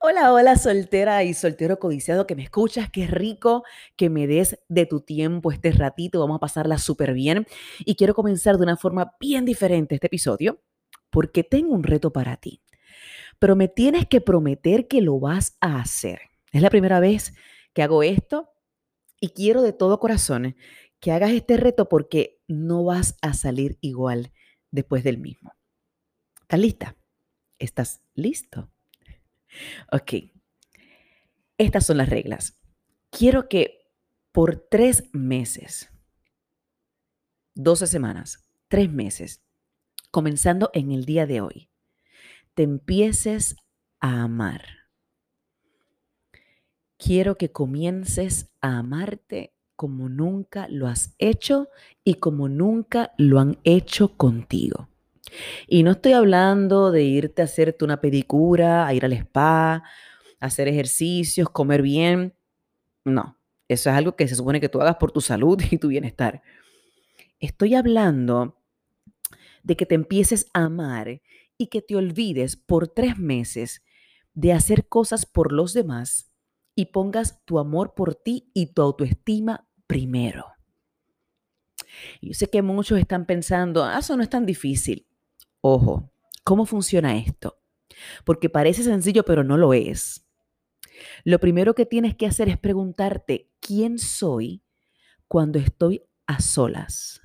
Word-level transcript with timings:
Hola, 0.00 0.32
hola, 0.32 0.54
soltera 0.54 1.24
y 1.24 1.34
soltero 1.34 1.80
codiciado 1.80 2.24
que 2.24 2.36
me 2.36 2.44
escuchas. 2.44 2.88
Qué 2.88 3.08
rico 3.08 3.64
que 3.96 4.08
me 4.10 4.28
des 4.28 4.56
de 4.68 4.86
tu 4.86 5.00
tiempo 5.00 5.50
este 5.50 5.72
ratito. 5.72 6.20
Vamos 6.20 6.36
a 6.36 6.40
pasarla 6.40 6.78
súper 6.78 7.14
bien. 7.14 7.48
Y 7.80 7.96
quiero 7.96 8.14
comenzar 8.14 8.58
de 8.58 8.62
una 8.62 8.76
forma 8.76 9.16
bien 9.18 9.44
diferente 9.44 9.96
este 9.96 10.06
episodio 10.06 10.62
porque 11.10 11.42
tengo 11.42 11.74
un 11.74 11.82
reto 11.82 12.12
para 12.12 12.36
ti. 12.36 12.62
Pero 13.40 13.56
me 13.56 13.66
tienes 13.66 14.06
que 14.06 14.20
prometer 14.20 14.86
que 14.86 15.02
lo 15.02 15.18
vas 15.18 15.56
a 15.60 15.80
hacer. 15.80 16.20
Es 16.52 16.62
la 16.62 16.70
primera 16.70 17.00
vez 17.00 17.34
que 17.72 17.82
hago 17.82 18.04
esto 18.04 18.50
y 19.20 19.30
quiero 19.30 19.62
de 19.62 19.72
todo 19.72 19.98
corazón 19.98 20.54
que 21.00 21.10
hagas 21.10 21.32
este 21.32 21.56
reto 21.56 21.88
porque 21.88 22.40
no 22.46 22.84
vas 22.84 23.16
a 23.20 23.34
salir 23.34 23.78
igual 23.80 24.32
después 24.70 25.02
del 25.02 25.18
mismo. 25.18 25.54
¿Estás 26.42 26.60
lista? 26.60 26.96
¿Estás 27.58 28.00
listo? 28.14 28.70
Ok. 29.92 30.14
Estas 31.56 31.86
son 31.86 31.96
las 31.96 32.08
reglas. 32.08 32.60
Quiero 33.10 33.48
que 33.48 33.78
por 34.32 34.68
tres 34.70 35.04
meses, 35.12 35.90
12 37.54 37.86
semanas, 37.86 38.48
tres 38.68 38.90
meses, 38.90 39.42
comenzando 40.10 40.70
en 40.74 40.92
el 40.92 41.04
día 41.04 41.26
de 41.26 41.40
hoy, 41.40 41.70
te 42.54 42.62
empieces 42.62 43.56
a 44.00 44.22
amar. 44.22 44.64
Quiero 46.98 47.36
que 47.36 47.50
comiences 47.50 48.50
a 48.60 48.78
amarte 48.78 49.54
como 49.76 50.08
nunca 50.08 50.66
lo 50.68 50.88
has 50.88 51.14
hecho 51.18 51.68
y 52.02 52.14
como 52.14 52.48
nunca 52.48 53.12
lo 53.16 53.38
han 53.38 53.58
hecho 53.62 54.16
contigo. 54.16 54.88
Y 55.66 55.82
no 55.82 55.92
estoy 55.92 56.12
hablando 56.12 56.90
de 56.90 57.02
irte 57.02 57.42
a 57.42 57.46
hacerte 57.46 57.84
una 57.84 58.00
pedicura, 58.00 58.86
a 58.86 58.94
ir 58.94 59.04
al 59.04 59.12
spa, 59.12 59.82
hacer 60.40 60.68
ejercicios, 60.68 61.50
comer 61.50 61.82
bien. 61.82 62.34
No, 63.04 63.38
eso 63.68 63.90
es 63.90 63.96
algo 63.96 64.16
que 64.16 64.28
se 64.28 64.34
supone 64.34 64.60
que 64.60 64.68
tú 64.68 64.80
hagas 64.80 64.96
por 64.96 65.12
tu 65.12 65.20
salud 65.20 65.60
y 65.70 65.78
tu 65.78 65.88
bienestar. 65.88 66.42
Estoy 67.40 67.74
hablando 67.74 68.56
de 69.62 69.76
que 69.76 69.86
te 69.86 69.94
empieces 69.94 70.46
a 70.54 70.64
amar 70.64 71.20
y 71.56 71.66
que 71.66 71.82
te 71.82 71.96
olvides 71.96 72.56
por 72.56 72.88
tres 72.88 73.18
meses 73.18 73.82
de 74.32 74.52
hacer 74.52 74.88
cosas 74.88 75.26
por 75.26 75.52
los 75.52 75.72
demás 75.72 76.30
y 76.74 76.86
pongas 76.86 77.44
tu 77.44 77.58
amor 77.58 77.94
por 77.94 78.14
ti 78.14 78.50
y 78.54 78.72
tu 78.72 78.82
autoestima 78.82 79.68
primero. 79.88 80.46
Yo 82.22 82.34
sé 82.34 82.48
que 82.48 82.62
muchos 82.62 83.00
están 83.00 83.26
pensando, 83.26 83.84
ah, 83.84 83.98
eso 83.98 84.16
no 84.16 84.22
es 84.22 84.30
tan 84.30 84.46
difícil. 84.46 85.07
Ojo, 85.60 86.10
¿cómo 86.44 86.66
funciona 86.66 87.16
esto? 87.16 87.58
Porque 88.24 88.48
parece 88.48 88.82
sencillo, 88.84 89.24
pero 89.24 89.42
no 89.42 89.56
lo 89.56 89.74
es. 89.74 90.24
Lo 91.24 91.40
primero 91.40 91.74
que 91.74 91.86
tienes 91.86 92.14
que 92.14 92.26
hacer 92.26 92.48
es 92.48 92.58
preguntarte, 92.58 93.50
¿quién 93.60 93.98
soy 93.98 94.62
cuando 95.26 95.58
estoy 95.58 96.02
a 96.26 96.40
solas? 96.40 97.20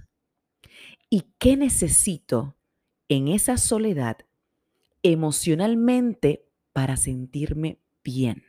¿Y 1.10 1.26
qué 1.38 1.58
necesito 1.58 2.56
en 3.08 3.28
esa 3.28 3.58
soledad 3.58 4.18
emocionalmente 5.04 6.48
para 6.72 6.98
sentirme 6.98 7.80
bien? 8.04 8.44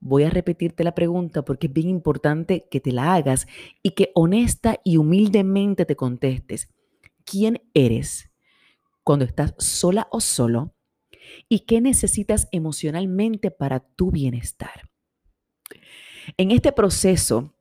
Voy 0.00 0.24
a 0.24 0.30
repetirte 0.30 0.84
la 0.84 0.94
pregunta 0.94 1.42
porque 1.44 1.66
es 1.66 1.72
bien 1.72 1.88
importante 1.88 2.68
que 2.70 2.80
te 2.80 2.92
la 2.92 3.14
hagas 3.14 3.46
y 3.82 3.90
que 3.90 4.12
honesta 4.14 4.78
y 4.84 4.98
humildemente 4.98 5.84
te 5.84 5.96
contestes 5.96 6.68
quién 7.26 7.60
eres 7.74 8.30
cuando 9.02 9.26
estás 9.26 9.54
sola 9.58 10.08
o 10.10 10.20
solo 10.20 10.74
y 11.48 11.60
qué 11.60 11.80
necesitas 11.80 12.48
emocionalmente 12.52 13.50
para 13.50 13.80
tu 13.80 14.10
bienestar. 14.10 14.88
En 16.36 16.50
este 16.50 16.72
proceso 16.72 17.54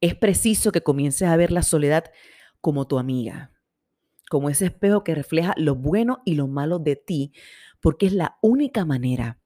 es 0.00 0.14
preciso 0.14 0.72
que 0.72 0.82
comiences 0.82 1.28
a 1.28 1.36
ver 1.36 1.52
la 1.52 1.62
soledad 1.62 2.04
como 2.60 2.86
tu 2.86 2.98
amiga, 2.98 3.52
como 4.28 4.50
ese 4.50 4.66
espejo 4.66 5.02
que 5.02 5.14
refleja 5.14 5.54
lo 5.56 5.74
bueno 5.74 6.20
y 6.24 6.34
lo 6.34 6.46
malo 6.46 6.78
de 6.78 6.96
ti, 6.96 7.32
porque 7.80 8.06
es 8.06 8.12
la 8.12 8.38
única 8.42 8.84
manera 8.84 9.40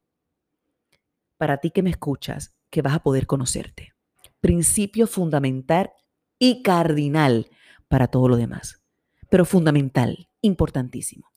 para 1.37 1.59
ti 1.59 1.71
que 1.71 1.83
me 1.83 1.91
escuchas 1.91 2.55
que 2.71 2.83
vas 2.83 2.95
a 2.95 3.03
poder 3.03 3.27
conocerte. 3.27 3.95
Principio 4.41 5.07
fundamental 5.07 5.91
y 6.39 6.63
cardinal 6.63 7.51
para 7.89 8.09
todo 8.09 8.29
lo 8.29 8.37
demás 8.37 8.84
pero 9.31 9.45
fundamental, 9.45 10.29
importantísimo. 10.41 11.33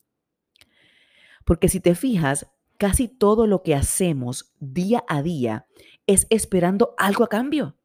Porque 1.46 1.70
si 1.70 1.80
te 1.80 1.96
fijas, 1.96 2.48
casi 2.78 3.08
todo 3.08 3.48
lo 3.48 3.64
que 3.64 3.76
hacemos 3.76 4.54
día 4.60 5.04
a 5.08 5.22
día 5.22 5.68
es 6.06 6.28
esperando 6.30 6.94
algo 6.98 7.24
a 7.24 7.30
cambio. 7.30 7.78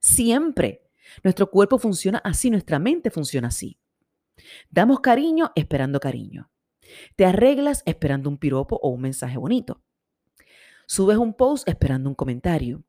Siempre. 0.00 0.84
Nuestro 1.24 1.50
cuerpo 1.50 1.78
funciona 1.78 2.18
así, 2.18 2.50
nuestra 2.50 2.78
mente 2.78 3.10
funciona 3.10 3.48
así. 3.48 3.78
Damos 4.70 5.00
cariño 5.00 5.52
esperando 5.54 6.00
cariño. 6.00 6.50
Te 7.16 7.26
arreglas 7.26 7.82
esperando 7.86 8.28
un 8.28 8.38
piropo 8.38 8.78
o 8.82 8.90
un 8.90 9.00
mensaje 9.00 9.36
bonito. 9.36 9.82
Subes 10.86 11.18
un 11.18 11.34
post 11.34 11.68
esperando 11.68 12.08
un 12.08 12.14
comentario. 12.14 12.84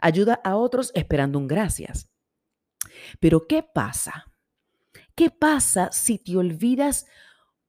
Ayuda 0.00 0.40
a 0.44 0.56
otros 0.56 0.92
esperando 0.94 1.38
un 1.38 1.48
gracias. 1.48 2.08
Pero 3.18 3.46
¿qué 3.46 3.62
pasa 3.62 4.29
¿Qué 5.20 5.28
pasa 5.28 5.92
si 5.92 6.16
te 6.16 6.34
olvidas 6.34 7.04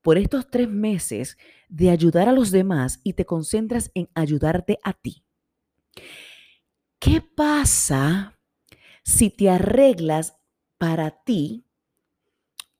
por 0.01 0.17
estos 0.17 0.49
tres 0.49 0.69
meses 0.69 1.37
de 1.67 1.89
ayudar 1.89 2.29
a 2.29 2.31
los 2.31 2.49
demás 2.49 3.01
y 3.03 3.11
te 3.11 3.25
concentras 3.25 3.91
en 3.93 4.07
ayudarte 4.15 4.79
a 4.83 4.93
ti? 4.93 5.25
¿Qué 6.97 7.19
pasa 7.19 8.39
si 9.03 9.29
te 9.31 9.49
arreglas 9.49 10.37
para 10.77 11.11
ti 11.25 11.65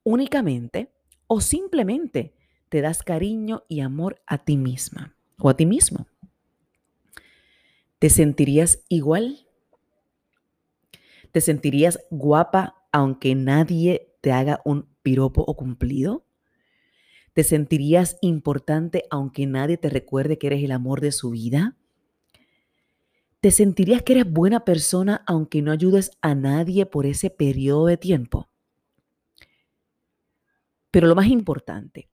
únicamente 0.05 0.93
o 1.27 1.41
simplemente 1.41 2.33
te 2.69 2.79
das 2.79 3.03
cariño 3.03 3.63
y 3.67 3.81
amor 3.81 4.21
a 4.25 4.37
ti 4.37 4.55
misma 4.55 5.17
o 5.37 5.49
a 5.49 5.57
ti 5.57 5.65
mismo? 5.65 6.07
¿Te 7.99 8.09
sentirías 8.09 8.85
igual? 8.87 9.45
¿Te 11.33 11.41
sentirías 11.41 11.99
guapa 12.09 12.77
aunque 12.93 13.35
nadie 13.35 14.10
te 14.21 14.31
haga 14.31 14.61
un 14.63 14.87
piropo 15.01 15.43
o 15.45 15.55
cumplido? 15.55 16.25
¿Te 17.33 17.43
sentirías 17.43 18.17
importante 18.21 19.05
aunque 19.09 19.45
nadie 19.47 19.77
te 19.77 19.89
recuerde 19.89 20.37
que 20.37 20.47
eres 20.47 20.63
el 20.63 20.71
amor 20.71 21.01
de 21.01 21.11
su 21.11 21.31
vida? 21.31 21.75
¿Te 23.39 23.51
sentirías 23.51 24.03
que 24.03 24.13
eres 24.13 24.31
buena 24.31 24.65
persona 24.65 25.23
aunque 25.25 25.61
no 25.61 25.71
ayudes 25.71 26.11
a 26.21 26.35
nadie 26.35 26.85
por 26.85 27.05
ese 27.05 27.29
periodo 27.29 27.87
de 27.87 27.97
tiempo? 27.97 28.49
Pero 30.91 31.07
lo 31.07 31.15
más 31.15 31.27
importante, 31.27 32.09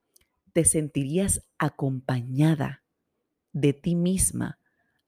¿te 0.52 0.64
sentirías 0.64 1.46
acompañada 1.58 2.84
de 3.52 3.72
ti 3.72 3.96
misma 3.96 4.58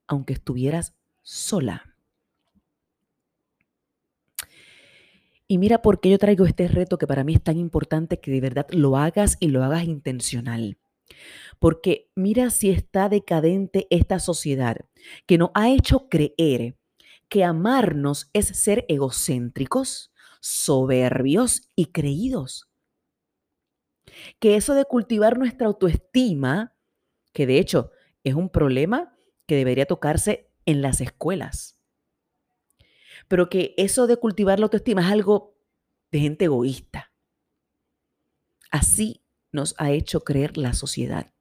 aunque 0.07 0.33
estuvieras 0.33 0.93
sola? 1.21 1.90
Y 5.51 5.57
mira 5.57 5.81
por 5.81 5.99
qué 5.99 6.09
yo 6.09 6.17
traigo 6.17 6.45
este 6.45 6.69
reto 6.69 6.97
que 6.97 7.07
para 7.07 7.25
mí 7.25 7.33
es 7.33 7.43
tan 7.43 7.57
importante 7.57 8.21
que 8.21 8.31
de 8.31 8.39
verdad 8.39 8.67
lo 8.69 8.95
hagas 8.95 9.35
y 9.41 9.49
lo 9.49 9.65
hagas 9.65 9.83
intencional. 9.83 10.77
Porque 11.59 12.09
mira 12.15 12.49
si 12.51 12.69
está 12.69 13.09
decadente 13.09 13.85
esta 13.89 14.19
sociedad 14.19 14.77
que 15.25 15.37
nos 15.37 15.49
ha 15.53 15.69
hecho 15.69 16.07
creer 16.07 16.77
que 17.27 17.43
amarnos 17.43 18.29
es 18.31 18.47
ser 18.47 18.85
egocéntricos, 18.87 20.13
soberbios 20.39 21.63
y 21.75 21.87
creídos. 21.87 22.69
Que 24.39 24.55
eso 24.55 24.73
de 24.73 24.85
cultivar 24.85 25.37
nuestra 25.37 25.67
autoestima, 25.67 26.77
que 27.33 27.45
de 27.45 27.59
hecho 27.59 27.91
es 28.23 28.35
un 28.35 28.47
problema 28.47 29.17
que 29.47 29.57
debería 29.57 29.85
tocarse 29.85 30.49
en 30.65 30.81
las 30.81 31.01
escuelas 31.01 31.80
pero 33.31 33.47
que 33.47 33.73
eso 33.77 34.07
de 34.07 34.17
cultivar 34.17 34.59
la 34.59 34.65
autoestima 34.65 34.99
es 34.99 35.07
algo 35.07 35.55
de 36.11 36.19
gente 36.19 36.43
egoísta. 36.43 37.13
Así 38.69 39.23
nos 39.53 39.73
ha 39.77 39.91
hecho 39.91 40.25
creer 40.25 40.57
la 40.57 40.73
sociedad. 40.73 41.31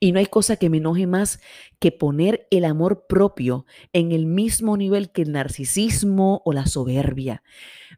Y 0.00 0.12
no 0.12 0.18
hay 0.18 0.26
cosa 0.26 0.56
que 0.56 0.68
me 0.68 0.76
enoje 0.76 1.06
más 1.06 1.40
que 1.78 1.92
poner 1.92 2.46
el 2.50 2.66
amor 2.66 3.06
propio 3.06 3.64
en 3.94 4.12
el 4.12 4.26
mismo 4.26 4.76
nivel 4.76 5.12
que 5.12 5.22
el 5.22 5.32
narcisismo 5.32 6.42
o 6.44 6.52
la 6.52 6.66
soberbia. 6.66 7.42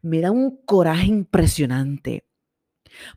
Me 0.01 0.21
da 0.21 0.31
un 0.31 0.63
coraje 0.63 1.07
impresionante. 1.07 2.29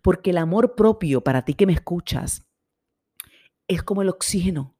Porque 0.03 0.31
el 0.31 0.39
amor 0.39 0.75
propio, 0.75 1.21
para 1.21 1.45
ti 1.45 1.55
que 1.55 1.67
me 1.67 1.73
escuchas, 1.73 2.49
es 3.69 3.85
como 3.85 4.03
el 4.03 4.09
oxígeno. 4.09 4.77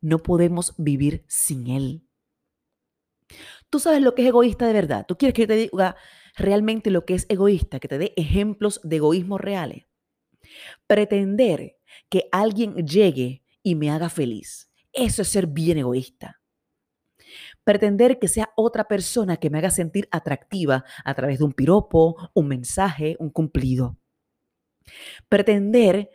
No 0.00 0.20
podemos 0.20 0.72
vivir 0.78 1.24
sin 1.26 1.66
él. 1.66 2.06
Tú 3.72 3.80
sabes 3.80 4.02
lo 4.02 4.14
que 4.14 4.20
es 4.20 4.28
egoísta 4.28 4.66
de 4.66 4.74
verdad. 4.74 5.06
Tú 5.08 5.16
quieres 5.16 5.32
que 5.32 5.46
te 5.46 5.56
diga 5.56 5.96
realmente 6.36 6.90
lo 6.90 7.06
que 7.06 7.14
es 7.14 7.24
egoísta, 7.30 7.80
que 7.80 7.88
te 7.88 7.96
dé 7.96 8.12
ejemplos 8.18 8.82
de 8.84 8.96
egoísmo 8.96 9.38
reales. 9.38 9.86
Pretender 10.86 11.78
que 12.10 12.28
alguien 12.32 12.86
llegue 12.86 13.42
y 13.62 13.74
me 13.74 13.90
haga 13.90 14.10
feliz. 14.10 14.70
Eso 14.92 15.22
es 15.22 15.28
ser 15.28 15.46
bien 15.46 15.78
egoísta. 15.78 16.42
Pretender 17.64 18.18
que 18.18 18.28
sea 18.28 18.50
otra 18.56 18.88
persona 18.88 19.38
que 19.38 19.48
me 19.48 19.56
haga 19.56 19.70
sentir 19.70 20.06
atractiva 20.10 20.84
a 21.02 21.14
través 21.14 21.38
de 21.38 21.44
un 21.44 21.54
piropo, 21.54 22.30
un 22.34 22.48
mensaje, 22.48 23.16
un 23.20 23.30
cumplido. 23.30 23.96
Pretender 25.30 26.10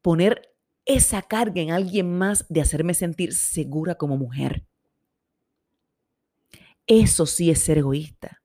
poner 0.00 0.54
esa 0.86 1.20
carga 1.20 1.60
en 1.60 1.72
alguien 1.72 2.16
más 2.16 2.46
de 2.48 2.62
hacerme 2.62 2.94
sentir 2.94 3.34
segura 3.34 3.96
como 3.96 4.16
mujer. 4.16 4.64
Eso 6.86 7.26
sí 7.26 7.50
es 7.50 7.60
ser 7.62 7.78
egoísta. 7.78 8.42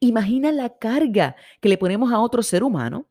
Imagina 0.00 0.52
la 0.52 0.78
carga 0.78 1.36
que 1.60 1.68
le 1.68 1.78
ponemos 1.78 2.12
a 2.12 2.20
otro 2.20 2.42
ser 2.42 2.62
humano, 2.62 3.08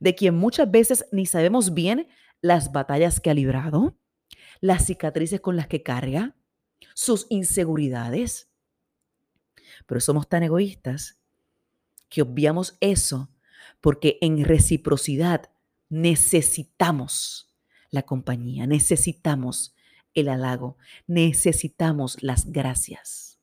de 0.00 0.14
quien 0.14 0.36
muchas 0.36 0.70
veces 0.70 1.06
ni 1.12 1.26
sabemos 1.26 1.74
bien 1.74 2.08
las 2.40 2.72
batallas 2.72 3.20
que 3.20 3.30
ha 3.30 3.34
librado, 3.34 3.96
las 4.60 4.86
cicatrices 4.86 5.40
con 5.40 5.56
las 5.56 5.68
que 5.68 5.82
carga, 5.82 6.34
sus 6.94 7.26
inseguridades. 7.28 8.50
Pero 9.86 10.00
somos 10.00 10.28
tan 10.28 10.42
egoístas 10.42 11.20
que 12.08 12.22
obviamos 12.22 12.76
eso 12.80 13.30
porque 13.80 14.18
en 14.20 14.44
reciprocidad 14.44 15.50
necesitamos 15.88 17.54
la 17.90 18.02
compañía, 18.02 18.66
necesitamos 18.66 19.74
el 20.14 20.28
halago, 20.28 20.76
necesitamos 21.06 22.22
las 22.22 22.50
gracias, 22.50 23.37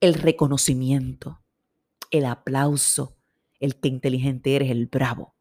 el 0.00 0.14
reconocimiento, 0.14 1.40
el 2.10 2.24
aplauso, 2.24 3.16
el 3.60 3.76
que 3.76 3.88
inteligente 3.88 4.56
eres, 4.56 4.70
el 4.70 4.86
bravo. 4.86 5.34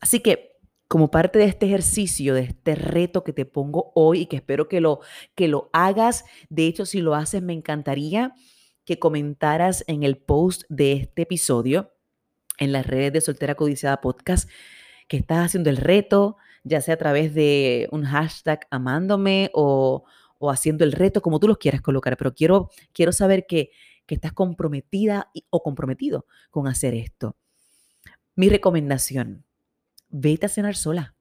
Así 0.00 0.20
que 0.20 0.56
como 0.88 1.10
parte 1.10 1.38
de 1.38 1.46
este 1.46 1.66
ejercicio, 1.66 2.34
de 2.34 2.42
este 2.42 2.74
reto 2.74 3.24
que 3.24 3.32
te 3.32 3.44
pongo 3.44 3.92
hoy 3.94 4.20
y 4.20 4.26
que 4.26 4.36
espero 4.36 4.68
que 4.68 4.80
lo, 4.80 5.00
que 5.34 5.48
lo 5.48 5.68
hagas, 5.72 6.24
de 6.48 6.66
hecho, 6.66 6.86
si 6.86 7.00
lo 7.00 7.14
haces, 7.14 7.42
me 7.42 7.52
encantaría 7.52 8.34
que 8.84 8.98
comentaras 8.98 9.84
en 9.88 10.04
el 10.04 10.16
post 10.16 10.62
de 10.68 10.92
este 10.92 11.22
episodio 11.22 11.92
en 12.58 12.72
las 12.72 12.86
redes 12.86 13.12
de 13.12 13.20
Soltera 13.20 13.56
Codiciada 13.56 14.00
Podcast 14.00 14.48
que 15.08 15.16
estás 15.16 15.46
haciendo 15.46 15.70
el 15.70 15.76
reto, 15.76 16.36
ya 16.64 16.80
sea 16.80 16.94
a 16.94 16.98
través 16.98 17.34
de 17.34 17.88
un 17.92 18.04
hashtag 18.04 18.66
amándome 18.70 19.50
o, 19.54 20.04
o 20.38 20.50
haciendo 20.50 20.84
el 20.84 20.92
reto, 20.92 21.22
como 21.22 21.40
tú 21.40 21.48
los 21.48 21.58
quieras 21.58 21.80
colocar, 21.80 22.16
pero 22.16 22.34
quiero, 22.34 22.70
quiero 22.92 23.12
saber 23.12 23.46
que, 23.46 23.70
que 24.06 24.14
estás 24.14 24.32
comprometida 24.32 25.30
o 25.50 25.62
comprometido 25.62 26.26
con 26.50 26.68
hacer 26.68 26.94
esto. 26.94 27.36
Mi 28.34 28.48
recomendación, 28.48 29.44
vete 30.08 30.46
a 30.46 30.48
cenar 30.48 30.76
sola. 30.76 31.14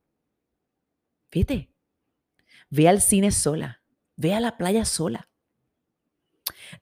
Vete. 1.31 1.69
Ve 2.69 2.87
al 2.87 3.01
cine 3.01 3.31
sola. 3.31 3.81
Ve 4.15 4.33
a 4.33 4.39
la 4.39 4.57
playa 4.57 4.85
sola. 4.85 5.29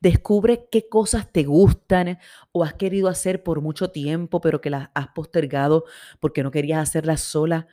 Descubre 0.00 0.68
qué 0.70 0.88
cosas 0.88 1.30
te 1.30 1.44
gustan 1.44 2.18
o 2.52 2.64
has 2.64 2.74
querido 2.74 3.08
hacer 3.08 3.42
por 3.42 3.60
mucho 3.60 3.90
tiempo, 3.90 4.40
pero 4.40 4.60
que 4.60 4.70
las 4.70 4.90
has 4.94 5.08
postergado 5.08 5.84
porque 6.20 6.42
no 6.42 6.50
querías 6.50 6.88
hacerlas 6.88 7.20
sola. 7.20 7.66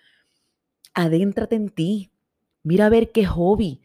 Adéntrate 0.94 1.56
en 1.56 1.69
ti. 1.69 2.12
Mira 2.64 2.88
a 2.88 2.90
ver 2.90 3.12
qué 3.12 3.25
hobby 3.25 3.81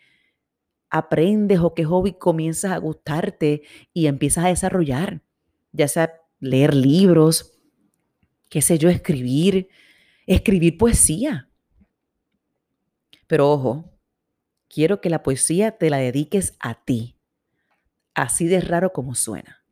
aprendes 0.90 1.60
o 1.60 1.74
qué 1.74 1.84
hobby 1.84 2.14
comienzas 2.14 2.72
a 2.72 2.78
gustarte 2.78 3.62
y 3.92 4.06
empiezas 4.06 4.44
a 4.44 4.48
desarrollar. 4.48 5.22
Ya 5.72 5.88
sea 5.88 6.12
leer 6.40 6.74
libros, 6.74 7.58
qué 8.48 8.62
sé 8.62 8.78
yo, 8.78 8.88
escribir, 8.88 9.68
escribir 10.26 10.78
poesía. 10.78 11.48
Pero 13.26 13.50
ojo, 13.50 13.92
quiero 14.68 15.00
que 15.00 15.10
la 15.10 15.22
poesía 15.22 15.72
te 15.72 15.90
la 15.90 15.98
dediques 15.98 16.56
a 16.60 16.74
ti, 16.84 17.18
así 18.14 18.46
de 18.46 18.60
raro 18.60 18.92
como 18.92 19.14
suena. 19.14 19.64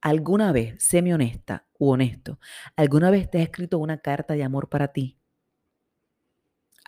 ¿Alguna 0.00 0.52
vez, 0.52 0.82
semi 0.82 1.12
honesta 1.12 1.66
u 1.78 1.90
honesto, 1.90 2.38
alguna 2.76 3.10
vez 3.10 3.28
te 3.30 3.38
has 3.38 3.44
escrito 3.44 3.78
una 3.78 3.98
carta 3.98 4.34
de 4.34 4.44
amor 4.44 4.68
para 4.68 4.88
ti? 4.92 5.17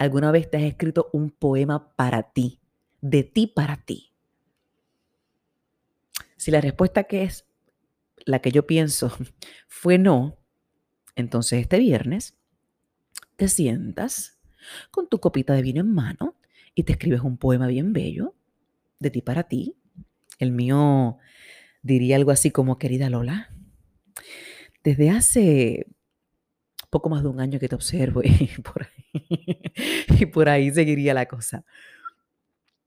¿Alguna 0.00 0.30
vez 0.30 0.50
te 0.50 0.56
has 0.56 0.62
escrito 0.62 1.10
un 1.12 1.28
poema 1.30 1.94
para 1.94 2.32
ti, 2.32 2.58
de 3.02 3.22
ti 3.22 3.46
para 3.46 3.84
ti? 3.84 4.14
Si 6.38 6.50
la 6.50 6.62
respuesta 6.62 7.04
que 7.04 7.24
es 7.24 7.44
la 8.24 8.38
que 8.38 8.50
yo 8.50 8.66
pienso 8.66 9.14
fue 9.68 9.98
no, 9.98 10.38
entonces 11.16 11.60
este 11.60 11.78
viernes 11.78 12.34
te 13.36 13.46
sientas 13.48 14.40
con 14.90 15.06
tu 15.06 15.20
copita 15.20 15.52
de 15.52 15.60
vino 15.60 15.82
en 15.82 15.92
mano 15.92 16.34
y 16.74 16.84
te 16.84 16.92
escribes 16.92 17.20
un 17.20 17.36
poema 17.36 17.66
bien 17.66 17.92
bello 17.92 18.34
de 19.00 19.10
ti 19.10 19.20
para 19.20 19.48
ti. 19.48 19.76
El 20.38 20.52
mío 20.52 21.18
diría 21.82 22.16
algo 22.16 22.30
así 22.30 22.50
como, 22.50 22.78
querida 22.78 23.10
Lola, 23.10 23.54
desde 24.82 25.10
hace 25.10 25.88
poco 26.90 27.08
más 27.08 27.22
de 27.22 27.28
un 27.28 27.40
año 27.40 27.58
que 27.58 27.68
te 27.68 27.74
observo 27.74 28.20
y 28.24 28.48
por 28.62 28.82
ahí, 28.82 30.18
y 30.20 30.26
por 30.26 30.46
seguiría 30.74 31.14
la 31.14 31.26
cosa. 31.26 31.64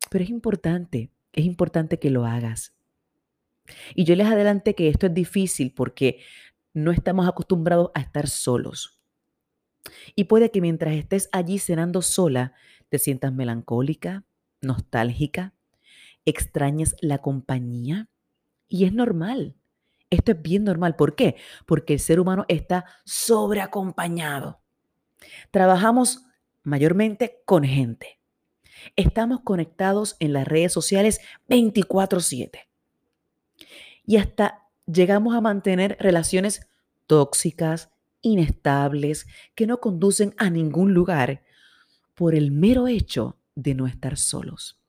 Pero 0.10 0.24
es 0.24 0.30
importante, 0.30 1.10
es 1.32 1.46
importante 1.46 1.98
que 1.98 2.10
lo 2.10 2.26
hagas. 2.26 2.76
Y 3.96 4.04
yo 4.04 4.16
les 4.16 4.28
adelanté 4.28 4.76
que 4.76 4.90
esto 4.90 5.08
es 5.08 5.14
difícil 5.14 5.74
porque 5.74 6.20
no 6.74 6.92
estamos 6.92 7.28
acostumbrados 7.28 7.92
a 7.94 8.02
estar 8.02 8.28
solos. 8.28 9.00
Y 10.16 10.26
puede 10.26 10.52
que 10.52 10.62
mientras 10.62 10.94
estés 10.94 11.30
allí 11.32 11.60
cenando 11.60 12.02
sola, 12.02 12.54
te 12.90 13.00
sientas 13.00 13.34
melancólica, 13.34 14.26
nostálgica, 14.62 15.54
extrañes 16.26 16.96
la 17.02 17.20
compañía. 17.20 18.10
Y 18.68 18.86
es 18.86 18.94
normal. 18.94 19.56
Esto 20.14 20.32
es 20.32 20.42
bien 20.42 20.64
normal. 20.64 20.96
¿Por 20.96 21.16
qué? 21.16 21.38
Porque 21.66 21.94
el 21.94 22.00
ser 22.00 22.20
humano 22.20 22.46
está 22.48 22.86
sobreacompañado. 23.04 24.62
Trabajamos 25.50 26.26
mayormente 26.62 27.42
con 27.46 27.64
gente. 27.64 28.20
Estamos 28.96 29.42
conectados 29.44 30.16
en 30.20 30.34
las 30.34 30.48
redes 30.48 30.72
sociales 30.72 31.20
24/7. 31.48 32.70
Y 34.06 34.18
hasta 34.18 34.68
llegamos 34.86 35.36
a 35.36 35.42
mantener 35.42 35.98
relaciones 36.00 36.68
tóxicas, 37.08 37.90
inestables, 38.22 39.26
que 39.56 39.66
no 39.66 39.80
conducen 39.80 40.36
a 40.38 40.52
ningún 40.52 40.94
lugar 40.94 41.44
por 42.14 42.36
el 42.36 42.52
mero 42.52 42.88
hecho 42.88 43.40
de 43.56 43.74
no 43.74 43.88
estar 43.88 44.18
solos. 44.18 44.80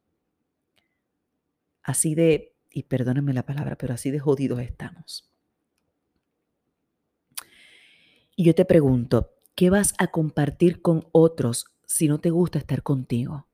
Así 1.83 2.15
de, 2.15 2.54
y 2.75 2.83
perdónenme 2.83 3.33
la 3.33 3.47
palabra, 3.47 3.77
pero 3.77 3.95
así 3.95 4.11
de 4.11 4.19
jodidos 4.19 4.61
estamos. 4.61 5.31
Y 8.37 8.45
yo 8.45 8.55
te 8.55 8.65
pregunto, 8.65 9.33
¿qué 9.55 9.71
vas 9.71 9.95
a 9.99 10.09
compartir 10.09 10.83
con 10.83 11.07
otros 11.13 11.67
si 11.87 12.09
no 12.09 12.19
te 12.19 12.31
gusta 12.31 12.59
estar 12.59 12.83
contigo? 12.83 13.47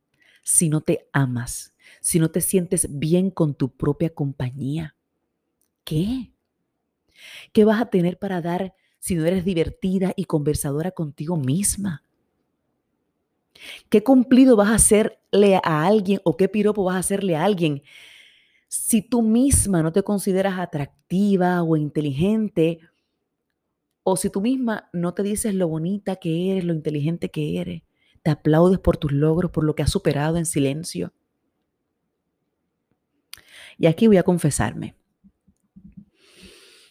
Si 0.43 0.71
no 0.71 0.81
te 0.81 1.09
amas, 1.13 1.75
si 2.01 2.19
no 2.19 2.31
te 2.31 2.41
sientes 2.41 2.89
bien 2.99 3.31
con 3.31 3.55
tu 3.55 3.77
propia 3.77 4.09
compañía. 4.11 4.97
¿Qué? 5.85 6.33
¿Qué 7.53 7.65
vas 7.65 7.81
a 7.81 7.91
tener 7.91 8.19
para 8.19 8.41
dar 8.41 8.75
si 8.99 9.15
no 9.15 9.27
eres 9.27 9.45
divertida 9.45 10.15
y 10.17 10.25
conversadora 10.25 10.93
contigo 10.93 11.37
misma? 11.37 12.03
¿Qué 13.91 14.03
cumplido 14.03 14.57
vas 14.57 14.71
a 14.71 14.77
hacerle 14.77 15.57
a 15.63 15.85
alguien 15.85 16.21
o 16.25 16.39
qué 16.39 16.49
piropo 16.49 16.85
vas 16.85 16.97
a 16.97 17.01
hacerle 17.01 17.37
a 17.37 17.45
alguien 17.45 17.83
si 18.71 19.03
tú 19.03 19.23
misma 19.23 19.83
no 19.83 19.91
te 19.91 20.05
consideras 20.05 20.61
atractiva 20.61 21.61
o 21.65 21.77
inteligente? 21.77 22.79
O 24.05 24.17
si 24.17 24.31
tú 24.31 24.41
misma 24.41 24.89
no 24.93 25.13
te 25.13 25.25
dices 25.25 25.57
lo 25.57 25.67
bonita 25.67 26.17
que 26.17 26.53
eres, 26.53 26.65
lo 26.65 26.73
inteligente 26.73 27.31
que 27.31 27.61
eres, 27.61 27.83
te 28.23 28.31
aplaudes 28.31 28.79
por 28.79 28.97
tus 28.97 29.11
logros, 29.11 29.51
por 29.51 29.65
lo 29.65 29.75
que 29.75 29.83
has 29.83 29.91
superado 29.91 30.37
en 30.37 30.47
silencio. 30.47 31.13
Y 33.77 33.87
aquí 33.87 34.07
voy 34.07 34.19
a 34.19 34.23
confesarme. 34.23 34.95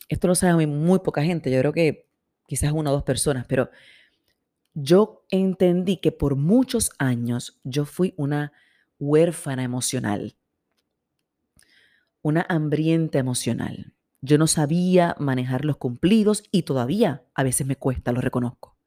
Esto 0.09 0.27
lo 0.27 0.35
sabe 0.35 0.67
muy 0.67 0.99
poca 0.99 1.23
gente, 1.23 1.49
yo 1.49 1.59
creo 1.59 1.71
que 1.71 2.09
quizás 2.45 2.73
una 2.73 2.89
o 2.89 2.93
dos 2.93 3.03
personas, 3.03 3.45
pero 3.47 3.69
yo 4.73 5.25
entendí 5.29 5.95
que 5.97 6.11
por 6.11 6.35
muchos 6.35 6.91
años 6.97 7.61
yo 7.63 7.85
fui 7.85 8.13
una 8.17 8.51
huérfana 8.99 9.63
emocional, 9.63 10.35
una 12.21 12.45
hambrienta 12.49 13.19
emocional. 13.19 13.93
Yo 14.21 14.37
no 14.37 14.47
sabía 14.47 15.15
manejar 15.19 15.63
los 15.63 15.77
cumplidos 15.77 16.43
y 16.51 16.63
todavía 16.63 17.23
a 17.33 17.43
veces 17.43 17.65
me 17.65 17.75
cuesta, 17.75 18.11
lo 18.11 18.21
reconozco. 18.21 18.77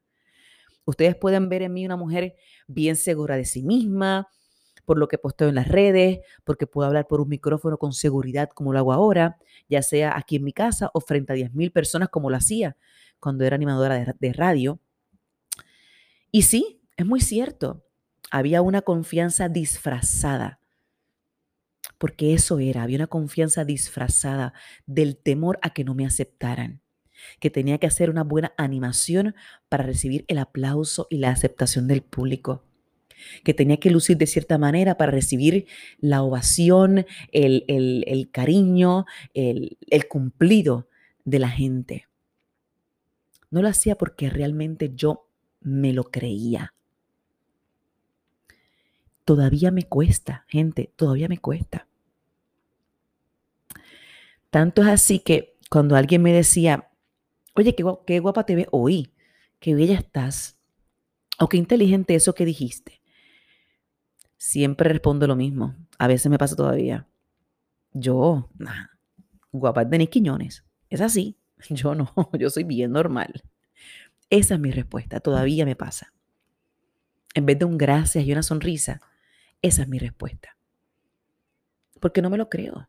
Ustedes 0.85 1.17
pueden 1.17 1.49
ver 1.49 1.63
en 1.63 1.73
mí 1.73 1.87
una 1.87 1.97
mujer 1.97 2.37
bien 2.67 2.97
segura 2.97 3.37
de 3.37 3.45
sí 3.45 3.63
misma, 3.63 4.29
por 4.85 4.99
lo 4.99 5.09
que 5.09 5.17
posteo 5.17 5.49
en 5.49 5.55
las 5.55 5.69
redes, 5.69 6.21
porque 6.45 6.67
puedo 6.67 6.87
hablar 6.87 7.07
por 7.07 7.21
un 7.21 7.29
micrófono 7.29 7.79
con 7.79 7.93
seguridad 7.93 8.51
como 8.51 8.73
lo 8.73 8.81
hago 8.81 8.93
ahora, 8.93 9.39
ya 9.69 9.83
sea 9.83 10.17
aquí 10.17 10.37
en 10.37 10.45
mi 10.45 10.53
casa 10.53 10.91
o 10.93 11.01
frente 11.01 11.33
a 11.33 11.37
10.000 11.37 11.73
personas 11.73 12.09
como 12.09 12.31
lo 12.31 12.37
hacía 12.37 12.77
cuando 13.21 13.45
era 13.45 13.55
animadora 13.55 13.95
de, 13.95 14.15
de 14.19 14.33
radio. 14.33 14.81
Y 16.31 16.43
sí, 16.43 16.83
es 16.97 17.07
muy 17.07 17.21
cierto, 17.21 17.85
había 18.31 18.63
una 18.63 18.83
confianza 18.83 19.49
disfrazada, 19.49 20.59
porque 22.03 22.35
eso 22.35 22.59
era, 22.59 22.83
había 22.83 22.97
una 22.97 23.07
confianza 23.07 23.65
disfrazada 23.65 24.55
del 24.87 25.17
temor 25.17 25.61
a 25.63 25.73
que 25.73 25.85
no 25.85 25.95
me 25.95 26.05
aceptaran, 26.05 26.81
que 27.39 27.49
tenía 27.49 27.79
que 27.79 27.87
hacer 27.87 28.11
una 28.11 28.25
buena 28.25 28.53
animación 28.59 29.37
para 29.69 29.85
recibir 29.85 30.25
el 30.27 30.39
aplauso 30.39 31.07
y 31.11 31.19
la 31.19 31.31
aceptación 31.31 31.87
del 31.87 32.03
público 32.03 32.65
que 33.45 33.55
tenía 33.55 33.77
que 33.77 33.93
lucir 33.93 34.17
de 34.17 34.27
cierta 34.27 34.59
manera 34.59 34.97
para 34.97 35.13
recibir 35.13 35.67
la 36.01 36.25
ovación, 36.25 37.07
el, 37.31 38.29
cariño, 38.33 39.07
el, 39.33 39.79
el 39.89 40.09
cumplido 40.09 40.89
de 41.25 41.39
la 41.39 41.51
gente. 41.51 42.09
No 43.53 43.63
lo 43.63 43.69
hacía 43.69 43.95
porque 43.95 44.29
realmente 44.29 44.91
yo 44.93 45.29
me 45.61 45.93
lo 45.93 46.11
creía. 46.11 46.75
Todavía 49.25 49.71
me 49.71 49.85
cuesta, 49.85 50.45
gente, 50.49 50.93
todavía 50.97 51.29
me 51.29 51.39
cuesta. 51.39 51.87
Tanto 54.53 54.83
es 54.83 54.89
así 54.89 55.19
que 55.19 55.57
cuando 55.71 55.97
alguien 55.97 56.21
me 56.21 56.31
decía, 56.31 56.91
oye, 57.55 57.75
qué, 57.75 58.19
guapa 58.19 58.45
te 58.45 58.55
ves 58.55 58.67
hoy, 58.71 59.15
qué 59.61 59.75
bella 59.75 59.95
estás, 59.95 60.59
o 61.39 61.49
qué 61.49 61.57
inteligente 61.57 62.15
eso 62.15 62.35
que 62.35 62.45
dijiste, 62.45 63.01
siempre 64.37 64.91
respondo 64.91 65.27
lo 65.27 65.37
mismo. 65.37 65.75
A 65.99 66.07
veces 66.07 66.29
me 66.29 66.37
pasa 66.37 66.55
todavía. 66.55 67.09
Yo, 67.95 68.51
nah, 68.59 68.89
guapa 69.53 69.87
de 69.87 70.07
Quiñones. 70.07 70.67
Es 70.91 71.01
así. 71.01 71.39
Yo 71.71 71.95
no, 71.95 72.13
yo 72.39 72.51
soy 72.51 72.65
bien 72.65 72.93
normal. 72.93 73.43
Esa 74.29 74.55
es 74.55 74.61
mi 74.61 74.71
respuesta. 74.71 75.21
Todavía 75.21 75.65
me 75.65 75.77
pasa. 75.77 76.13
En 77.33 77.47
vez 77.47 77.59
de 77.59 77.65
un 77.65 77.79
gracias 77.79 78.27
y 78.27 78.33
una 78.33 78.43
sonrisa, 78.43 79.01
esa 79.63 79.81
es 79.81 79.89
mi 79.89 79.99
respuesta. 79.99 80.59
Porque 82.01 82.21
no 82.21 82.29
me 82.29 82.37
lo 82.37 82.51
creo. 82.51 82.89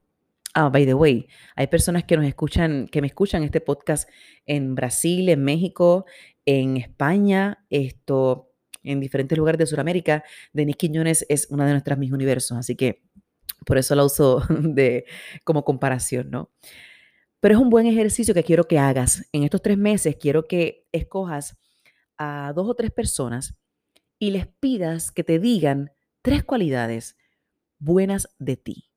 Ah, 0.55 0.69
by 0.69 0.85
the 0.85 0.93
way, 0.93 1.27
hay 1.55 1.65
personas 1.65 2.03
que 2.03 2.15
nos 2.15 2.27
escuchan, 2.27 2.87
que 2.87 3.01
me 3.01 3.07
escuchan 3.07 3.41
este 3.41 3.59
podcast 3.59 4.07
en 4.45 4.75
Brasil, 4.75 5.29
en 5.29 5.43
México, 5.43 6.05
en 6.45 6.77
España, 6.77 7.65
esto, 7.71 8.51
en 8.83 8.99
diferentes 8.99 9.35
lugares 9.35 9.57
de 9.57 9.65
Sudamérica, 9.65 10.23
Denise 10.51 10.77
Quiñones 10.77 11.25
es 11.27 11.47
una 11.49 11.65
de 11.65 11.71
nuestras 11.71 11.97
mis 11.97 12.11
universos, 12.11 12.55
así 12.55 12.75
que 12.75 13.01
por 13.65 13.79
eso 13.79 13.95
la 13.95 14.05
uso 14.05 14.43
de, 14.49 15.05
como 15.43 15.63
comparación, 15.65 16.29
¿no? 16.29 16.51
Pero 17.39 17.55
es 17.55 17.61
un 17.61 17.71
buen 17.71 17.87
ejercicio 17.87 18.33
que 18.33 18.43
quiero 18.43 18.65
que 18.65 18.79
hagas. 18.79 19.27
En 19.33 19.43
estos 19.43 19.61
tres 19.61 19.77
meses 19.77 20.17
quiero 20.17 20.47
que 20.47 20.87
escojas 20.91 21.57
a 22.17 22.53
dos 22.55 22.69
o 22.69 22.75
tres 22.75 22.91
personas 22.91 23.55
y 24.19 24.31
les 24.31 24.47
pidas 24.47 25.11
que 25.11 25.23
te 25.23 25.39
digan 25.39 25.91
tres 26.21 26.43
cualidades 26.43 27.17
buenas 27.79 28.29
de 28.39 28.55
ti. 28.55 28.92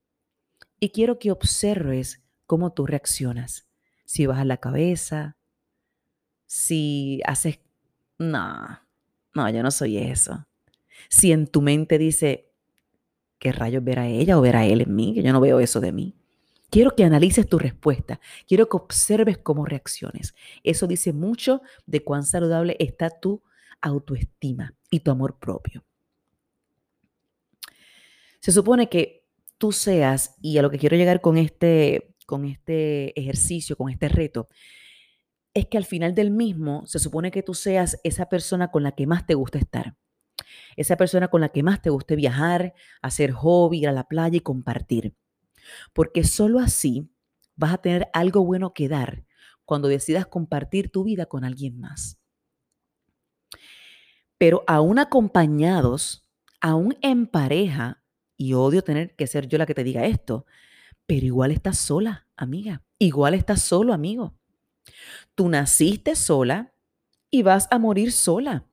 Y 0.79 0.91
quiero 0.91 1.19
que 1.19 1.31
observes 1.31 2.23
cómo 2.47 2.73
tú 2.73 2.87
reaccionas. 2.87 3.67
Si 4.05 4.27
bajas 4.27 4.47
la 4.47 4.59
cabeza, 4.59 5.37
si 6.47 7.21
haces, 7.27 7.61
no, 8.19 8.81
no, 9.35 9.51
yo 9.51 9.63
no 9.63 9.71
soy 9.71 9.99
eso. 9.99 10.47
Si 11.09 11.33
en 11.33 11.47
tu 11.47 11.61
mente 11.61 11.99
dice, 11.99 12.53
¿qué 13.39 13.53
rayos 13.53 13.85
ver 13.85 13.99
a 13.99 14.07
ella 14.07 14.39
o 14.39 14.41
ver 14.41 14.57
a 14.57 14.65
él 14.65 14.81
en 14.81 14.95
mí? 14.95 15.15
Que 15.15 15.23
yo 15.23 15.33
no 15.33 15.41
veo 15.41 15.61
eso 15.61 15.81
de 15.81 15.93
mí. 15.93 16.15
Quiero 16.71 16.95
que 16.95 17.05
analices 17.05 17.49
tu 17.49 17.59
respuesta. 17.59 18.21
Quiero 18.47 18.69
que 18.69 18.77
observes 18.77 19.39
cómo 19.39 19.65
reacciones. 19.65 20.35
Eso 20.63 20.87
dice 20.87 21.13
mucho 21.13 21.63
de 21.87 22.03
cuán 22.03 22.25
saludable 22.25 22.77
está 22.79 23.11
tu 23.11 23.43
autoestima 23.81 24.75
y 24.91 25.01
tu 25.01 25.11
amor 25.11 25.39
propio. 25.39 25.85
Se 28.41 28.53
supone 28.53 28.89
que 28.89 29.26
tú 29.59 29.73
seas, 29.73 30.37
y 30.41 30.59
a 30.59 30.63
lo 30.63 30.71
que 30.71 30.79
quiero 30.79 30.97
llegar 30.97 31.21
con 31.21 31.37
este, 31.39 32.15
con 32.27 32.45
este 32.45 33.19
ejercicio, 33.19 33.77
con 33.77 33.91
este 33.91 34.09
reto, 34.09 34.49
es 35.55 35.67
que 35.67 35.79
al 35.79 35.87
final 35.87 36.15
del 36.15 36.31
mismo 36.31 36.87
se 36.87 36.99
supone 36.99 37.31
que 37.31 37.43
tú 37.43 37.55
seas 37.55 37.99
esa 38.05 38.29
persona 38.29 38.71
con 38.71 38.83
la 38.83 38.93
que 38.93 39.07
más 39.07 39.27
te 39.27 39.35
gusta 39.35 39.59
estar. 39.59 39.97
Esa 40.77 40.97
persona 40.97 41.29
con 41.29 41.41
la 41.41 41.49
que 41.49 41.63
más 41.63 41.81
te 41.81 41.89
guste 41.89 42.15
viajar, 42.15 42.75
hacer 43.01 43.33
hobby, 43.33 43.79
ir 43.79 43.89
a 43.89 43.93
la 43.93 44.05
playa 44.05 44.37
y 44.37 44.41
compartir. 44.41 45.15
Porque 45.95 46.25
solo 46.25 46.61
así 46.61 47.11
vas 47.55 47.73
a 47.73 47.79
tener 47.79 48.09
algo 48.13 48.45
bueno 48.45 48.75
que 48.75 48.89
dar 48.89 49.25
cuando 49.65 49.89
decidas 49.89 50.27
compartir 50.27 50.91
tu 50.91 51.05
vida 51.05 51.27
con 51.27 51.45
alguien 51.45 51.81
más. 51.81 52.19
Pero 54.39 54.63
aún 54.67 54.99
acompañados, 54.99 56.29
aún 56.61 56.97
en 57.01 57.27
pareja, 57.27 58.03
y 58.37 58.55
odio 58.55 58.83
tener 58.83 59.15
que 59.17 59.27
ser 59.27 59.49
yo 59.49 59.59
la 59.59 59.67
que 59.67 59.75
te 59.75 59.85
diga 59.85 60.07
esto, 60.07 60.47
pero 61.07 61.27
igual 61.27 61.51
estás 61.51 61.79
sola, 61.79 62.27
amiga. 62.37 62.83
Igual 62.99 63.35
estás 63.35 63.63
solo, 63.63 63.93
amigo. 63.93 64.35
Tú 65.35 65.49
naciste 65.49 66.17
sola 66.17 66.73
y 67.31 67.43
vas 67.43 67.69
a 67.71 67.79
morir 67.79 68.13
sola. 68.13 68.67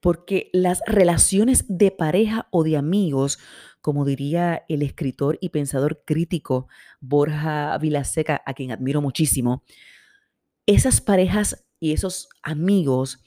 Porque 0.00 0.50
las 0.52 0.80
relaciones 0.86 1.64
de 1.68 1.90
pareja 1.90 2.46
o 2.50 2.62
de 2.62 2.76
amigos, 2.76 3.38
como 3.80 4.04
diría 4.04 4.64
el 4.68 4.82
escritor 4.82 5.38
y 5.40 5.48
pensador 5.48 6.02
crítico 6.04 6.68
Borja 7.00 7.76
Vilaseca, 7.78 8.42
a 8.46 8.54
quien 8.54 8.70
admiro 8.70 9.00
muchísimo, 9.00 9.64
esas 10.66 11.00
parejas 11.00 11.64
y 11.80 11.92
esos 11.92 12.28
amigos 12.42 13.22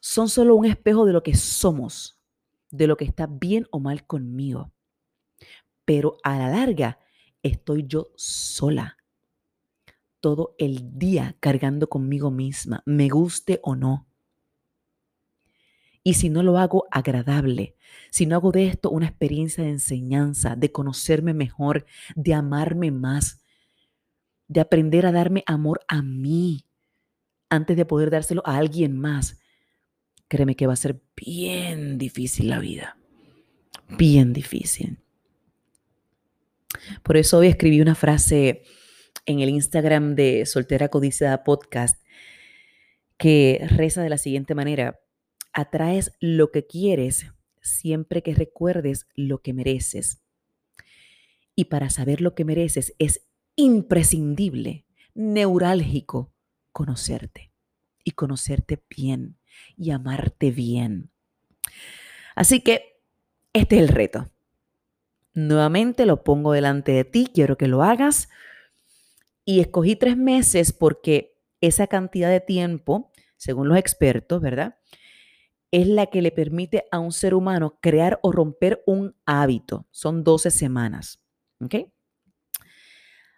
son 0.00 0.28
solo 0.28 0.54
un 0.54 0.66
espejo 0.66 1.04
de 1.04 1.12
lo 1.12 1.22
que 1.22 1.34
somos, 1.34 2.21
de 2.72 2.88
lo 2.88 2.96
que 2.96 3.04
está 3.04 3.28
bien 3.28 3.68
o 3.70 3.78
mal 3.78 4.04
conmigo. 4.04 4.72
Pero 5.84 6.16
a 6.24 6.36
la 6.36 6.48
larga 6.48 6.98
estoy 7.42 7.84
yo 7.86 8.10
sola 8.16 8.96
todo 10.20 10.54
el 10.58 10.98
día 10.98 11.36
cargando 11.40 11.88
conmigo 11.88 12.30
misma, 12.30 12.82
me 12.86 13.08
guste 13.08 13.60
o 13.62 13.74
no. 13.74 14.06
Y 16.04 16.14
si 16.14 16.30
no 16.30 16.42
lo 16.42 16.58
hago 16.58 16.86
agradable, 16.90 17.76
si 18.10 18.26
no 18.26 18.36
hago 18.36 18.52
de 18.52 18.66
esto 18.66 18.90
una 18.90 19.06
experiencia 19.06 19.64
de 19.64 19.70
enseñanza, 19.70 20.56
de 20.56 20.72
conocerme 20.72 21.34
mejor, 21.34 21.86
de 22.14 22.34
amarme 22.34 22.90
más, 22.90 23.42
de 24.48 24.60
aprender 24.60 25.06
a 25.06 25.12
darme 25.12 25.42
amor 25.46 25.80
a 25.88 26.02
mí 26.02 26.66
antes 27.50 27.76
de 27.76 27.84
poder 27.84 28.10
dárselo 28.10 28.42
a 28.46 28.56
alguien 28.56 28.98
más, 28.98 29.41
créeme 30.32 30.56
que 30.56 30.66
va 30.66 30.72
a 30.72 30.76
ser 30.76 30.98
bien 31.14 31.98
difícil 31.98 32.48
la 32.48 32.58
vida. 32.58 32.96
Bien 33.98 34.32
difícil. 34.32 34.96
Por 37.02 37.18
eso 37.18 37.36
hoy 37.36 37.48
escribí 37.48 37.82
una 37.82 37.94
frase 37.94 38.62
en 39.26 39.40
el 39.40 39.50
Instagram 39.50 40.14
de 40.14 40.46
Soltera 40.46 40.88
Codiciada 40.88 41.44
Podcast 41.44 42.02
que 43.18 43.60
reza 43.76 44.02
de 44.02 44.08
la 44.08 44.16
siguiente 44.16 44.54
manera, 44.54 45.00
atraes 45.52 46.12
lo 46.18 46.50
que 46.50 46.66
quieres 46.66 47.26
siempre 47.60 48.22
que 48.22 48.34
recuerdes 48.34 49.08
lo 49.14 49.42
que 49.42 49.52
mereces. 49.52 50.22
Y 51.54 51.66
para 51.66 51.90
saber 51.90 52.22
lo 52.22 52.34
que 52.34 52.46
mereces 52.46 52.94
es 52.98 53.26
imprescindible, 53.54 54.86
neurálgico, 55.12 56.32
conocerte 56.72 57.52
y 58.02 58.12
conocerte 58.12 58.82
bien 58.88 59.36
y 59.76 59.90
amarte 59.90 60.50
bien. 60.50 61.10
Así 62.34 62.60
que 62.60 63.00
este 63.52 63.76
es 63.76 63.82
el 63.82 63.88
reto. 63.88 64.30
Nuevamente 65.34 66.06
lo 66.06 66.24
pongo 66.24 66.52
delante 66.52 66.92
de 66.92 67.04
ti, 67.04 67.30
quiero 67.32 67.56
que 67.56 67.68
lo 67.68 67.82
hagas 67.82 68.28
y 69.44 69.60
escogí 69.60 69.96
tres 69.96 70.16
meses 70.16 70.72
porque 70.72 71.38
esa 71.60 71.86
cantidad 71.86 72.30
de 72.30 72.40
tiempo, 72.40 73.10
según 73.36 73.68
los 73.68 73.78
expertos, 73.78 74.40
¿verdad? 74.40 74.76
Es 75.70 75.86
la 75.86 76.06
que 76.06 76.22
le 76.22 76.32
permite 76.32 76.84
a 76.90 76.98
un 76.98 77.12
ser 77.12 77.34
humano 77.34 77.78
crear 77.80 78.18
o 78.22 78.30
romper 78.30 78.82
un 78.86 79.16
hábito. 79.24 79.86
Son 79.90 80.22
12 80.22 80.50
semanas. 80.50 81.22
¿Ok? 81.60 81.76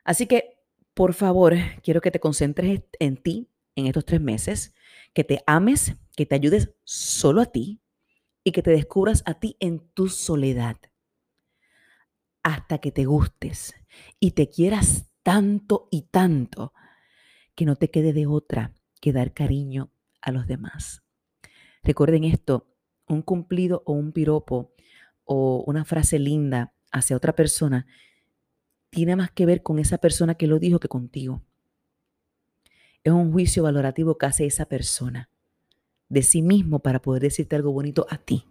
Así 0.04 0.26
que, 0.26 0.58
por 0.94 1.14
favor, 1.14 1.54
quiero 1.82 2.00
que 2.00 2.10
te 2.10 2.20
concentres 2.20 2.82
en 2.98 3.16
ti 3.16 3.48
en 3.76 3.86
estos 3.86 4.04
tres 4.04 4.20
meses, 4.20 4.74
que 5.14 5.24
te 5.24 5.42
ames, 5.46 5.96
que 6.16 6.26
te 6.26 6.34
ayudes 6.34 6.74
solo 6.84 7.40
a 7.40 7.46
ti 7.46 7.80
y 8.42 8.52
que 8.52 8.62
te 8.62 8.70
descubras 8.70 9.22
a 9.26 9.34
ti 9.34 9.56
en 9.60 9.80
tu 9.94 10.08
soledad 10.08 10.76
hasta 12.42 12.78
que 12.78 12.92
te 12.92 13.06
gustes 13.06 13.74
y 14.20 14.32
te 14.32 14.50
quieras 14.50 15.10
tanto 15.22 15.88
y 15.90 16.02
tanto 16.02 16.74
que 17.54 17.64
no 17.64 17.76
te 17.76 17.90
quede 17.90 18.12
de 18.12 18.26
otra 18.26 18.74
que 19.00 19.12
dar 19.12 19.32
cariño 19.32 19.90
a 20.20 20.30
los 20.30 20.46
demás. 20.46 21.02
Recuerden 21.82 22.24
esto, 22.24 22.74
un 23.08 23.22
cumplido 23.22 23.82
o 23.86 23.92
un 23.92 24.12
piropo 24.12 24.74
o 25.24 25.64
una 25.66 25.84
frase 25.84 26.18
linda 26.18 26.74
hacia 26.92 27.16
otra 27.16 27.34
persona 27.34 27.86
tiene 28.90 29.16
más 29.16 29.30
que 29.30 29.46
ver 29.46 29.62
con 29.62 29.78
esa 29.78 29.98
persona 29.98 30.34
que 30.34 30.46
lo 30.46 30.58
dijo 30.58 30.78
que 30.78 30.88
contigo. 30.88 31.42
Es 33.04 33.12
un 33.12 33.32
juicio 33.32 33.62
valorativo 33.62 34.18
que 34.18 34.26
hace 34.26 34.46
esa 34.46 34.64
persona. 34.66 35.28
de 36.08 36.22
sí 36.22 36.42
mismo 36.42 36.80
para 36.80 37.00
poder 37.02 37.22
decirte 37.22 37.56
algo 37.56 37.72
bonito 37.72 38.06
a 38.10 38.18
ti. 38.18 38.44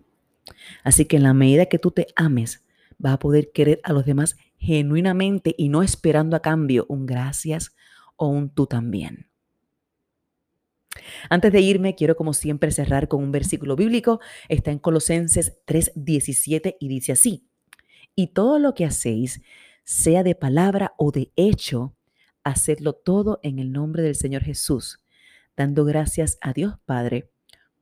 Así 0.83 1.05
que 1.05 1.17
en 1.17 1.24
la 1.24 1.33
medida 1.33 1.67
que 1.67 1.79
tú 1.79 1.91
te 1.91 2.07
ames, 2.15 2.63
vas 2.98 3.13
a 3.13 3.19
poder 3.19 3.51
querer 3.51 3.79
a 3.83 3.93
los 3.93 4.05
demás 4.05 4.36
genuinamente 4.57 5.55
y 5.57 5.69
no 5.69 5.83
esperando 5.83 6.36
a 6.36 6.41
cambio 6.41 6.86
un 6.89 7.05
gracias 7.05 7.75
o 8.15 8.27
un 8.27 8.50
tú 8.50 8.65
también. 8.67 9.29
Antes 11.29 11.51
de 11.51 11.62
irme, 11.62 11.95
quiero 11.95 12.15
como 12.15 12.33
siempre 12.33 12.72
cerrar 12.72 13.07
con 13.07 13.24
un 13.24 13.31
versículo 13.31 13.75
bíblico. 13.75 14.19
Está 14.50 14.72
en 14.72 14.79
Colosenses 14.79 15.57
3:17 15.65 16.77
y 16.79 16.88
dice 16.88 17.13
así, 17.13 17.48
y 18.15 18.27
todo 18.27 18.60
lo 18.60 18.74
que 18.74 18.86
hacéis, 18.86 19.41
sea 19.83 20.24
de 20.24 20.36
palabra 20.36 20.93
o 20.98 21.12
de 21.12 21.31
hecho, 21.36 21.95
hacedlo 22.43 22.93
todo 22.93 23.39
en 23.43 23.59
el 23.59 23.71
nombre 23.71 24.03
del 24.03 24.15
Señor 24.15 24.43
Jesús, 24.43 25.00
dando 25.55 25.85
gracias 25.85 26.38
a 26.41 26.53
Dios 26.53 26.75
Padre 26.85 27.29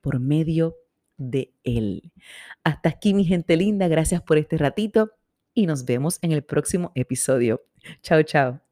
por 0.01 0.19
medio 0.19 0.75
de 1.17 1.53
Él. 1.63 2.11
Hasta 2.63 2.89
aquí, 2.89 3.13
mi 3.13 3.25
gente 3.25 3.55
linda, 3.57 3.87
gracias 3.87 4.21
por 4.21 4.37
este 4.37 4.57
ratito 4.57 5.11
y 5.53 5.67
nos 5.67 5.85
vemos 5.85 6.19
en 6.21 6.31
el 6.31 6.43
próximo 6.43 6.91
episodio. 6.95 7.61
Chao, 8.01 8.23
chao. 8.23 8.70